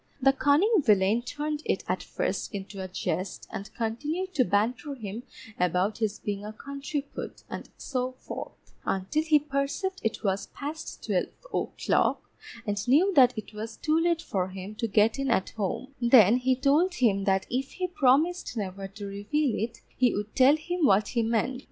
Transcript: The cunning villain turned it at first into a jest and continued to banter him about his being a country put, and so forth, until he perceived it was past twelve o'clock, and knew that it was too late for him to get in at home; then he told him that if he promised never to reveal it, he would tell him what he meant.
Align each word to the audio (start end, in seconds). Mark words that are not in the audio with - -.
The 0.19 0.33
cunning 0.33 0.81
villain 0.83 1.21
turned 1.21 1.61
it 1.63 1.83
at 1.87 2.01
first 2.01 2.55
into 2.55 2.81
a 2.83 2.87
jest 2.87 3.47
and 3.51 3.71
continued 3.75 4.33
to 4.33 4.43
banter 4.43 4.95
him 4.95 5.21
about 5.59 5.99
his 5.99 6.17
being 6.17 6.43
a 6.43 6.51
country 6.51 7.03
put, 7.13 7.43
and 7.51 7.69
so 7.77 8.13
forth, 8.13 8.73
until 8.83 9.21
he 9.21 9.37
perceived 9.37 10.01
it 10.03 10.23
was 10.23 10.47
past 10.55 11.05
twelve 11.05 11.27
o'clock, 11.53 12.27
and 12.65 12.87
knew 12.87 13.13
that 13.13 13.37
it 13.37 13.53
was 13.53 13.77
too 13.77 13.99
late 13.99 14.23
for 14.23 14.47
him 14.47 14.73
to 14.77 14.87
get 14.87 15.19
in 15.19 15.29
at 15.29 15.51
home; 15.51 15.93
then 16.01 16.37
he 16.37 16.55
told 16.55 16.95
him 16.95 17.25
that 17.25 17.45
if 17.51 17.73
he 17.73 17.85
promised 17.85 18.57
never 18.57 18.87
to 18.87 19.05
reveal 19.05 19.53
it, 19.55 19.81
he 19.97 20.15
would 20.15 20.35
tell 20.35 20.55
him 20.55 20.83
what 20.83 21.09
he 21.09 21.21
meant. 21.21 21.59